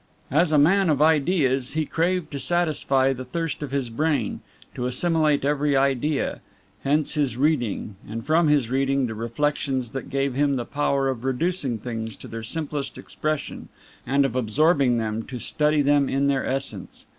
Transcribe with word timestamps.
As 0.31 0.51
a 0.51 0.57
man 0.57 0.89
of 0.89 0.99
ideas, 0.99 1.73
he 1.73 1.85
craved 1.85 2.31
to 2.31 2.39
satisfy 2.39 3.13
the 3.13 3.23
thirst 3.23 3.61
of 3.61 3.69
his 3.69 3.91
brain, 3.91 4.41
to 4.73 4.87
assimilate 4.87 5.45
every 5.45 5.77
idea. 5.77 6.41
Hence 6.83 7.13
his 7.13 7.37
reading; 7.37 7.97
and 8.09 8.25
from 8.25 8.47
his 8.47 8.71
reading, 8.71 9.05
the 9.05 9.13
reflections 9.13 9.91
that 9.91 10.09
gave 10.09 10.33
him 10.33 10.55
the 10.55 10.65
power 10.65 11.07
of 11.07 11.23
reducing 11.23 11.77
things 11.77 12.15
to 12.15 12.27
their 12.27 12.41
simplest 12.41 12.97
expression, 12.97 13.69
and 14.03 14.25
of 14.25 14.35
absorbing 14.35 14.97
them 14.97 15.21
to 15.27 15.37
study 15.37 15.83
them 15.83 16.09
in 16.09 16.25
their 16.25 16.47
essence. 16.47 17.05